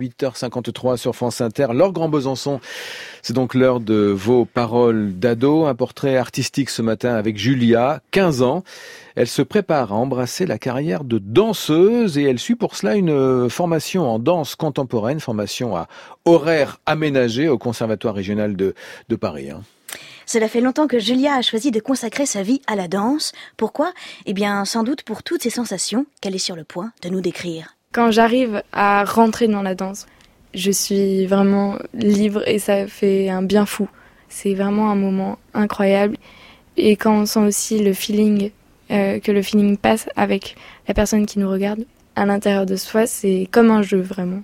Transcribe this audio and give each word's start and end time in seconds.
8h53 0.00 0.96
sur 0.96 1.14
France 1.14 1.40
Inter. 1.40 1.68
Laure 1.72 1.92
Grand 1.92 2.08
Besançon, 2.08 2.60
c'est 3.22 3.34
donc 3.34 3.54
l'heure 3.54 3.80
de 3.80 4.14
vos 4.16 4.44
paroles 4.44 5.18
d'ado. 5.18 5.66
Un 5.66 5.74
portrait 5.74 6.16
artistique 6.16 6.70
ce 6.70 6.82
matin 6.82 7.14
avec 7.14 7.36
Julia, 7.36 8.00
15 8.10 8.42
ans. 8.42 8.64
Elle 9.14 9.26
se 9.26 9.42
prépare 9.42 9.92
à 9.92 9.96
embrasser 9.96 10.46
la 10.46 10.58
carrière 10.58 11.04
de 11.04 11.18
danseuse 11.18 12.16
et 12.16 12.24
elle 12.24 12.38
suit 12.38 12.54
pour 12.54 12.76
cela 12.76 12.94
une 12.94 13.50
formation 13.50 14.08
en 14.08 14.18
danse 14.18 14.54
contemporaine, 14.54 15.20
formation 15.20 15.76
à 15.76 15.88
horaire 16.24 16.78
aménagé 16.86 17.48
au 17.48 17.58
Conservatoire 17.58 18.14
régional 18.14 18.56
de, 18.56 18.74
Paris. 19.20 19.50
Hein. 19.50 19.62
Cela 20.24 20.48
fait 20.48 20.60
longtemps 20.60 20.86
que 20.86 20.98
Julia 20.98 21.34
a 21.34 21.42
choisi 21.42 21.70
de 21.70 21.80
consacrer 21.80 22.24
sa 22.24 22.42
vie 22.42 22.62
à 22.66 22.76
la 22.76 22.88
danse. 22.88 23.32
Pourquoi? 23.56 23.92
Eh 24.26 24.32
bien, 24.32 24.64
sans 24.64 24.84
doute 24.84 25.02
pour 25.02 25.22
toutes 25.22 25.42
ces 25.42 25.50
sensations 25.50 26.06
qu'elle 26.20 26.34
est 26.34 26.38
sur 26.38 26.56
le 26.56 26.64
point 26.64 26.92
de 27.02 27.08
nous 27.08 27.20
décrire. 27.20 27.74
Quand 27.92 28.12
j'arrive 28.12 28.62
à 28.72 29.02
rentrer 29.02 29.48
dans 29.48 29.62
la 29.62 29.74
danse, 29.74 30.06
je 30.54 30.70
suis 30.70 31.26
vraiment 31.26 31.76
libre 31.92 32.46
et 32.46 32.60
ça 32.60 32.86
fait 32.86 33.28
un 33.28 33.42
bien 33.42 33.66
fou. 33.66 33.88
C'est 34.28 34.54
vraiment 34.54 34.92
un 34.92 34.94
moment 34.94 35.38
incroyable. 35.54 36.16
Et 36.76 36.94
quand 36.94 37.22
on 37.22 37.26
sent 37.26 37.40
aussi 37.40 37.82
le 37.82 37.92
feeling, 37.92 38.52
euh, 38.92 39.18
que 39.18 39.32
le 39.32 39.42
feeling 39.42 39.76
passe 39.76 40.08
avec 40.14 40.54
la 40.86 40.94
personne 40.94 41.26
qui 41.26 41.40
nous 41.40 41.50
regarde 41.50 41.84
à 42.14 42.26
l'intérieur 42.26 42.64
de 42.64 42.76
soi, 42.76 43.08
c'est 43.08 43.48
comme 43.50 43.72
un 43.72 43.82
jeu 43.82 44.00
vraiment. 44.00 44.42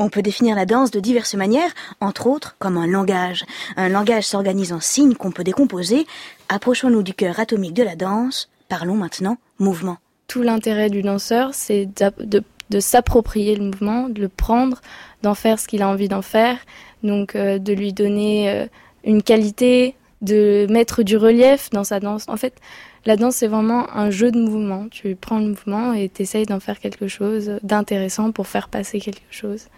On 0.00 0.08
peut 0.08 0.22
définir 0.22 0.56
la 0.56 0.66
danse 0.66 0.90
de 0.90 0.98
diverses 0.98 1.34
manières, 1.34 1.70
entre 2.00 2.26
autres 2.26 2.56
comme 2.58 2.76
un 2.76 2.88
langage. 2.88 3.44
Un 3.76 3.88
langage 3.88 4.24
s'organise 4.24 4.72
en 4.72 4.80
signes 4.80 5.14
qu'on 5.14 5.30
peut 5.30 5.44
décomposer. 5.44 6.08
Approchons-nous 6.48 7.04
du 7.04 7.14
cœur 7.14 7.38
atomique 7.38 7.74
de 7.74 7.84
la 7.84 7.94
danse. 7.94 8.50
Parlons 8.68 8.96
maintenant 8.96 9.38
mouvement. 9.60 9.98
Tout 10.26 10.42
l'intérêt 10.42 10.90
du 10.90 11.02
danseur, 11.02 11.54
c'est 11.54 11.86
de 11.86 12.42
de 12.70 12.80
s'approprier 12.80 13.56
le 13.56 13.64
mouvement, 13.64 14.08
de 14.08 14.20
le 14.20 14.28
prendre, 14.28 14.80
d'en 15.22 15.34
faire 15.34 15.58
ce 15.58 15.68
qu'il 15.68 15.82
a 15.82 15.88
envie 15.88 16.08
d'en 16.08 16.22
faire, 16.22 16.56
donc 17.02 17.34
euh, 17.34 17.58
de 17.58 17.72
lui 17.72 17.92
donner 17.92 18.50
euh, 18.50 18.66
une 19.04 19.22
qualité, 19.22 19.94
de 20.22 20.66
mettre 20.70 21.02
du 21.02 21.16
relief 21.16 21.70
dans 21.70 21.84
sa 21.84 22.00
danse. 22.00 22.24
En 22.28 22.36
fait, 22.36 22.54
la 23.06 23.16
danse, 23.16 23.36
c'est 23.36 23.46
vraiment 23.46 23.90
un 23.96 24.10
jeu 24.10 24.30
de 24.30 24.38
mouvement. 24.38 24.88
Tu 24.90 25.16
prends 25.16 25.38
le 25.38 25.48
mouvement 25.48 25.94
et 25.94 26.08
tu 26.08 26.24
d'en 26.44 26.60
faire 26.60 26.78
quelque 26.78 27.08
chose 27.08 27.58
d'intéressant 27.62 28.30
pour 28.30 28.46
faire 28.46 28.68
passer 28.68 29.00
quelque 29.00 29.22
chose. 29.30 29.68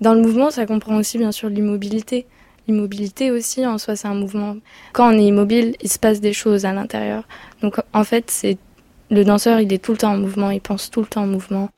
Dans 0.00 0.12
le 0.12 0.20
mouvement, 0.20 0.50
ça 0.50 0.66
comprend 0.66 0.96
aussi 0.96 1.16
bien 1.16 1.32
sûr 1.32 1.48
l'immobilité. 1.48 2.26
L'immobilité 2.68 3.30
aussi, 3.30 3.64
en 3.64 3.78
soi, 3.78 3.96
c'est 3.96 4.08
un 4.08 4.14
mouvement. 4.14 4.56
Quand 4.92 5.08
on 5.08 5.18
est 5.18 5.24
immobile, 5.24 5.74
il 5.80 5.90
se 5.90 5.98
passe 5.98 6.20
des 6.20 6.32
choses 6.32 6.66
à 6.66 6.72
l'intérieur. 6.72 7.24
Donc 7.62 7.76
en 7.94 8.04
fait, 8.04 8.30
c'est 8.30 8.58
le 9.10 9.24
danseur, 9.24 9.60
il 9.60 9.72
est 9.72 9.82
tout 9.82 9.92
le 9.92 9.98
temps 9.98 10.12
en 10.12 10.18
mouvement, 10.18 10.50
il 10.50 10.60
pense 10.60 10.90
tout 10.90 11.00
le 11.00 11.06
temps 11.06 11.22
en 11.22 11.26
mouvement. 11.26 11.70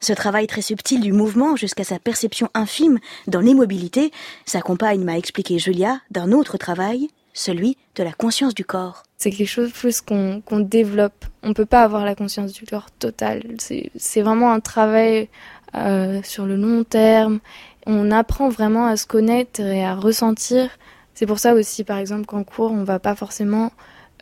Ce 0.00 0.12
travail 0.12 0.46
très 0.46 0.62
subtil 0.62 1.00
du 1.00 1.12
mouvement 1.12 1.56
jusqu'à 1.56 1.84
sa 1.84 1.98
perception 1.98 2.48
infime 2.54 2.98
dans 3.26 3.40
l'immobilité 3.40 4.10
s'accompagne, 4.44 5.02
m'a 5.02 5.18
expliqué 5.18 5.58
Julia, 5.58 6.00
d'un 6.10 6.32
autre 6.32 6.56
travail, 6.56 7.08
celui 7.34 7.76
de 7.96 8.02
la 8.02 8.12
conscience 8.12 8.54
du 8.54 8.64
corps. 8.64 9.04
C'est 9.16 9.30
quelque 9.30 9.48
chose 9.48 10.00
qu'on 10.00 10.60
développe. 10.60 11.24
On 11.42 11.48
ne 11.48 11.54
peut 11.54 11.66
pas 11.66 11.82
avoir 11.82 12.04
la 12.04 12.14
conscience 12.14 12.52
du 12.52 12.64
corps 12.64 12.90
totale. 12.90 13.42
C'est 13.58 14.22
vraiment 14.22 14.52
un 14.52 14.60
travail 14.60 15.28
euh, 15.74 16.20
sur 16.22 16.46
le 16.46 16.56
long 16.56 16.84
terme. 16.84 17.40
On 17.86 18.10
apprend 18.10 18.48
vraiment 18.48 18.86
à 18.86 18.96
se 18.96 19.06
connaître 19.06 19.60
et 19.60 19.84
à 19.84 19.94
ressentir. 19.94 20.70
C'est 21.14 21.26
pour 21.26 21.38
ça 21.38 21.54
aussi, 21.54 21.84
par 21.84 21.98
exemple, 21.98 22.26
qu'en 22.26 22.44
cours, 22.44 22.72
on 22.72 22.84
va 22.84 22.98
pas 22.98 23.14
forcément 23.14 23.72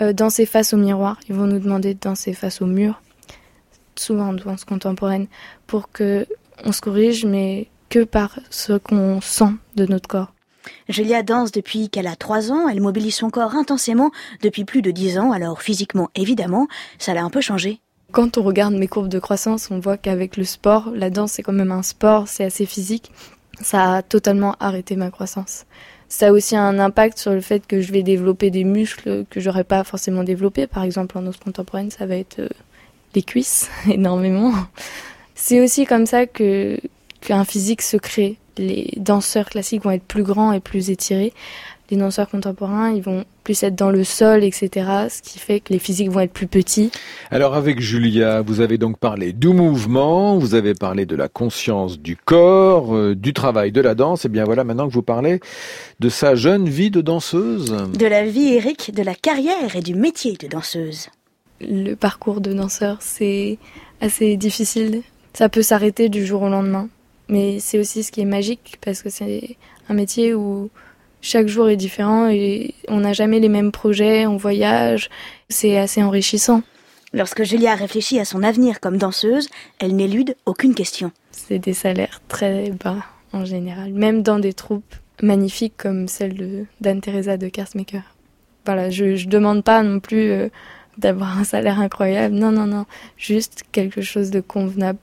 euh, 0.00 0.12
danser 0.12 0.46
face 0.46 0.74
au 0.74 0.76
miroir. 0.76 1.18
Ils 1.28 1.34
vont 1.34 1.46
nous 1.46 1.58
demander 1.58 1.94
de 1.94 2.00
danser 2.00 2.32
face 2.32 2.62
au 2.62 2.66
mur 2.66 3.00
souvent 4.00 4.28
en 4.28 4.32
danse 4.32 4.64
contemporaine, 4.64 5.26
pour 5.66 5.90
que 5.90 6.26
on 6.64 6.72
se 6.72 6.80
corrige, 6.80 7.24
mais 7.24 7.68
que 7.88 8.04
par 8.04 8.38
ce 8.50 8.74
qu'on 8.74 9.20
sent 9.20 9.52
de 9.76 9.86
notre 9.86 10.08
corps. 10.08 10.32
Julia 10.88 11.22
danse 11.22 11.52
depuis 11.52 11.88
qu'elle 11.88 12.06
a 12.06 12.16
3 12.16 12.52
ans, 12.52 12.68
elle 12.68 12.80
mobilise 12.80 13.14
son 13.14 13.30
corps 13.30 13.54
intensément 13.54 14.10
depuis 14.42 14.64
plus 14.64 14.82
de 14.82 14.90
10 14.90 15.18
ans, 15.18 15.32
alors 15.32 15.62
physiquement 15.62 16.10
évidemment, 16.14 16.68
ça 16.98 17.14
l'a 17.14 17.24
un 17.24 17.30
peu 17.30 17.40
changé. 17.40 17.80
Quand 18.12 18.38
on 18.38 18.42
regarde 18.42 18.74
mes 18.74 18.88
courbes 18.88 19.08
de 19.08 19.18
croissance, 19.18 19.70
on 19.70 19.78
voit 19.78 19.96
qu'avec 19.96 20.36
le 20.36 20.44
sport, 20.44 20.90
la 20.94 21.10
danse 21.10 21.32
c'est 21.32 21.42
quand 21.42 21.52
même 21.52 21.72
un 21.72 21.82
sport, 21.82 22.28
c'est 22.28 22.44
assez 22.44 22.66
physique, 22.66 23.12
ça 23.62 23.96
a 23.96 24.02
totalement 24.02 24.56
arrêté 24.60 24.96
ma 24.96 25.10
croissance. 25.10 25.64
Ça 26.08 26.28
a 26.28 26.32
aussi 26.32 26.56
un 26.56 26.80
impact 26.80 27.18
sur 27.18 27.32
le 27.32 27.40
fait 27.40 27.64
que 27.66 27.80
je 27.80 27.92
vais 27.92 28.02
développer 28.02 28.50
des 28.50 28.64
muscles 28.64 29.24
que 29.30 29.38
j'aurais 29.38 29.64
pas 29.64 29.84
forcément 29.84 30.24
développés. 30.24 30.66
Par 30.66 30.82
exemple, 30.82 31.16
en 31.16 31.22
danse 31.22 31.36
contemporaine, 31.36 31.92
ça 31.92 32.04
va 32.04 32.16
être 32.16 32.40
euh, 32.40 32.48
les 33.14 33.22
cuisses 33.22 33.68
énormément. 33.90 34.52
C'est 35.34 35.60
aussi 35.60 35.86
comme 35.86 36.06
ça 36.06 36.26
que 36.26 36.78
qu'un 37.20 37.44
physique 37.44 37.82
se 37.82 37.96
crée. 37.96 38.36
Les 38.56 38.92
danseurs 38.96 39.48
classiques 39.48 39.84
vont 39.84 39.90
être 39.90 40.04
plus 40.04 40.22
grands 40.22 40.52
et 40.52 40.60
plus 40.60 40.90
étirés. 40.90 41.32
Les 41.90 41.96
danseurs 41.96 42.28
contemporains, 42.28 42.92
ils 42.92 43.02
vont 43.02 43.24
plus 43.42 43.64
être 43.64 43.74
dans 43.74 43.90
le 43.90 44.04
sol, 44.04 44.44
etc. 44.44 45.08
Ce 45.08 45.22
qui 45.22 45.40
fait 45.40 45.58
que 45.58 45.72
les 45.72 45.80
physiques 45.80 46.08
vont 46.10 46.20
être 46.20 46.32
plus 46.32 46.46
petits. 46.46 46.92
Alors 47.32 47.54
avec 47.54 47.80
Julia, 47.80 48.42
vous 48.42 48.60
avez 48.60 48.78
donc 48.78 48.98
parlé 48.98 49.32
du 49.32 49.48
mouvement, 49.48 50.38
vous 50.38 50.54
avez 50.54 50.74
parlé 50.74 51.04
de 51.04 51.16
la 51.16 51.28
conscience 51.28 51.98
du 51.98 52.16
corps, 52.16 52.94
euh, 52.94 53.16
du 53.16 53.32
travail 53.32 53.72
de 53.72 53.80
la 53.80 53.96
danse. 53.96 54.24
Et 54.24 54.28
bien 54.28 54.44
voilà 54.44 54.62
maintenant 54.62 54.86
que 54.86 54.92
vous 54.92 55.02
parlez 55.02 55.40
de 55.98 56.08
sa 56.08 56.36
jeune 56.36 56.68
vie 56.68 56.90
de 56.92 57.00
danseuse. 57.00 57.74
De 57.92 58.06
la 58.06 58.24
vie, 58.24 58.54
Eric, 58.54 58.94
de 58.94 59.02
la 59.02 59.14
carrière 59.14 59.74
et 59.74 59.80
du 59.80 59.94
métier 59.94 60.36
de 60.36 60.46
danseuse 60.46 61.08
le 61.60 61.94
parcours 61.94 62.40
de 62.40 62.52
danseur, 62.52 62.98
c'est 63.00 63.58
assez 64.00 64.36
difficile. 64.36 65.02
Ça 65.32 65.48
peut 65.48 65.62
s'arrêter 65.62 66.08
du 66.08 66.24
jour 66.26 66.42
au 66.42 66.48
lendemain. 66.48 66.88
Mais 67.28 67.60
c'est 67.60 67.78
aussi 67.78 68.02
ce 68.02 68.10
qui 68.10 68.20
est 68.20 68.26
magique 68.26 68.78
parce 68.80 69.02
que 69.02 69.10
c'est 69.10 69.56
un 69.88 69.94
métier 69.94 70.34
où 70.34 70.68
chaque 71.20 71.46
jour 71.46 71.68
est 71.68 71.76
différent 71.76 72.28
et 72.28 72.74
on 72.88 73.00
n'a 73.00 73.12
jamais 73.12 73.40
les 73.40 73.48
mêmes 73.48 73.72
projets, 73.72 74.26
on 74.26 74.36
voyage. 74.36 75.10
C'est 75.48 75.78
assez 75.78 76.02
enrichissant. 76.02 76.62
Lorsque 77.12 77.42
Julia 77.44 77.74
réfléchit 77.74 78.18
à 78.20 78.24
son 78.24 78.42
avenir 78.42 78.80
comme 78.80 78.96
danseuse, 78.96 79.48
elle 79.78 79.96
n'élude 79.96 80.36
aucune 80.46 80.74
question. 80.74 81.12
C'est 81.30 81.58
des 81.58 81.74
salaires 81.74 82.20
très 82.28 82.70
bas 82.70 83.04
en 83.32 83.44
général, 83.44 83.92
même 83.92 84.22
dans 84.22 84.38
des 84.38 84.52
troupes 84.52 84.94
magnifiques 85.22 85.76
comme 85.76 86.08
celle 86.08 86.34
de 86.34 86.64
d'Anne-Theresa 86.80 87.36
de 87.36 87.48
Kersmaker. 87.48 88.02
Voilà, 88.64 88.90
je, 88.90 89.16
je 89.16 89.28
demande 89.28 89.64
pas 89.64 89.82
non 89.82 90.00
plus 90.00 90.30
euh, 90.30 90.48
d'avoir 91.00 91.38
un 91.38 91.44
salaire 91.44 91.80
incroyable. 91.80 92.34
Non, 92.34 92.52
non, 92.52 92.66
non. 92.66 92.86
Juste 93.16 93.64
quelque 93.72 94.00
chose 94.00 94.30
de 94.30 94.40
convenable. 94.40 94.98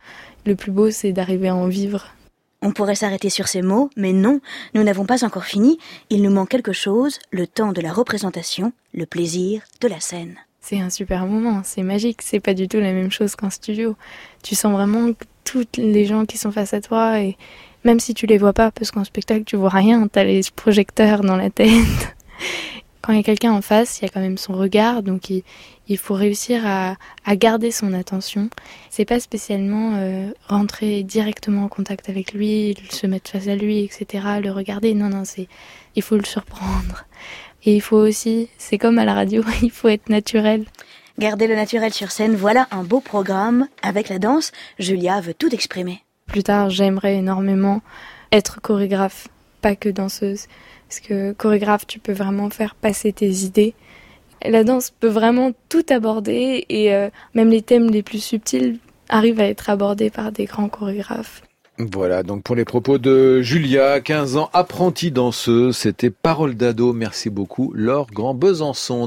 Le 0.45 0.55
plus 0.55 0.71
beau, 0.71 0.91
c'est 0.91 1.11
d'arriver 1.11 1.49
à 1.49 1.55
en 1.55 1.67
vivre. 1.67 2.07
On 2.61 2.71
pourrait 2.71 2.95
s'arrêter 2.95 3.29
sur 3.29 3.47
ces 3.47 3.61
mots, 3.61 3.89
mais 3.97 4.13
non, 4.13 4.39
nous 4.73 4.83
n'avons 4.83 5.05
pas 5.05 5.23
encore 5.23 5.45
fini. 5.45 5.77
Il 6.09 6.23
nous 6.23 6.31
manque 6.31 6.49
quelque 6.49 6.73
chose, 6.73 7.19
le 7.31 7.45
temps 7.45 7.71
de 7.71 7.81
la 7.81 7.93
représentation, 7.93 8.73
le 8.93 9.05
plaisir 9.05 9.61
de 9.81 9.87
la 9.87 9.99
scène. 9.99 10.37
C'est 10.59 10.79
un 10.79 10.89
super 10.89 11.27
moment, 11.27 11.61
c'est 11.63 11.83
magique, 11.83 12.21
c'est 12.21 12.39
pas 12.39 12.53
du 12.53 12.67
tout 12.67 12.79
la 12.79 12.93
même 12.93 13.11
chose 13.11 13.35
qu'un 13.35 13.49
studio. 13.51 13.95
Tu 14.43 14.55
sens 14.55 14.73
vraiment 14.73 15.11
toutes 15.43 15.77
les 15.77 16.05
gens 16.05 16.25
qui 16.25 16.37
sont 16.37 16.51
face 16.51 16.73
à 16.73 16.81
toi 16.81 17.21
et 17.21 17.37
même 17.85 17.99
si 17.99 18.13
tu 18.13 18.25
les 18.25 18.37
vois 18.37 18.53
pas, 18.53 18.71
parce 18.71 18.91
qu'en 18.91 19.03
spectacle 19.03 19.45
tu 19.45 19.55
vois 19.55 19.69
rien, 19.69 20.07
t'as 20.07 20.25
les 20.25 20.41
projecteurs 20.55 21.21
dans 21.21 21.37
la 21.37 21.49
tête 21.49 21.69
quand 23.07 23.13
il 23.13 23.17
y 23.17 23.19
a 23.21 23.23
quelqu'un 23.23 23.53
en 23.53 23.61
face, 23.61 23.99
il 23.99 24.01
y 24.03 24.05
a 24.05 24.09
quand 24.09 24.19
même 24.19 24.37
son 24.37 24.51
regard, 24.51 25.01
donc 25.01 25.29
il, 25.29 25.97
faut 25.97 26.13
réussir 26.13 26.67
à, 26.67 26.97
garder 27.37 27.71
son 27.71 27.93
attention. 27.93 28.49
C'est 28.89 29.05
pas 29.05 29.21
spécialement 29.21 29.93
euh, 29.95 30.31
rentrer 30.49 31.03
directement 31.03 31.63
en 31.63 31.67
contact 31.69 32.09
avec 32.09 32.33
lui, 32.33 32.75
se 32.89 33.07
mettre 33.07 33.31
face 33.31 33.47
à 33.47 33.55
lui, 33.55 33.79
etc., 33.79 34.25
le 34.43 34.51
regarder. 34.51 34.93
Non, 34.93 35.07
non, 35.07 35.23
c'est 35.23 35.47
il 35.95 36.01
faut 36.01 36.17
le 36.17 36.25
surprendre. 36.25 37.05
Et 37.63 37.77
il 37.77 37.81
faut 37.81 37.95
aussi, 37.95 38.49
c'est 38.57 38.77
comme 38.77 38.99
à 38.99 39.05
la 39.05 39.13
radio, 39.13 39.41
il 39.61 39.71
faut 39.71 39.87
être 39.87 40.09
naturel. 40.09 40.65
Garder 41.17 41.47
le 41.47 41.55
naturel 41.55 41.93
sur 41.93 42.11
scène, 42.11 42.35
voilà 42.35 42.67
un 42.71 42.83
beau 42.83 42.99
programme. 42.99 43.69
Avec 43.83 44.09
la 44.09 44.19
danse, 44.19 44.51
Julia 44.79 45.21
veut 45.21 45.33
tout 45.33 45.55
exprimer. 45.55 46.03
Plus 46.25 46.43
tard, 46.43 46.69
j'aimerais 46.69 47.15
énormément 47.15 47.81
être 48.33 48.59
chorégraphe, 48.59 49.29
pas 49.67 49.75
que 49.75 49.89
danseuse. 49.89 50.45
Parce 50.87 51.01
que 51.01 51.33
chorégraphe, 51.33 51.85
tu 51.85 51.99
peux 51.99 52.13
vraiment 52.13 52.49
faire 52.49 52.73
passer 52.75 53.11
tes 53.11 53.29
idées. 53.29 53.73
La 54.45 54.63
danse 54.63 54.91
peut 54.91 55.09
vraiment 55.09 55.51
tout 55.67 55.85
aborder 55.89 56.65
et 56.69 56.93
euh, 56.93 57.09
même 57.33 57.49
les 57.49 57.61
thèmes 57.61 57.89
les 57.89 58.01
plus 58.01 58.23
subtils 58.23 58.79
arrivent 59.09 59.41
à 59.41 59.47
être 59.47 59.69
abordés 59.69 60.09
par 60.09 60.31
des 60.31 60.45
grands 60.45 60.69
chorégraphes. 60.69 61.41
Voilà, 61.79 62.23
donc 62.23 62.43
pour 62.43 62.55
les 62.55 62.65
propos 62.65 62.97
de 62.97 63.41
Julia, 63.41 63.99
15 63.99 64.37
ans, 64.37 64.49
apprentie 64.53 65.11
danseuse, 65.11 65.75
c'était 65.75 66.09
Parole 66.09 66.55
d'ado. 66.55 66.93
Merci 66.93 67.29
beaucoup, 67.29 67.73
Laure 67.75 68.07
Grand-Besançon. 68.11 69.05